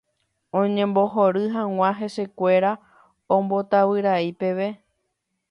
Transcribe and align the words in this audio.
Oñembohory 0.59 1.43
hag̃ua 1.55 1.89
hesekuéra 1.99 2.71
ombotavyrai 3.37 4.27
peve. 4.41 4.69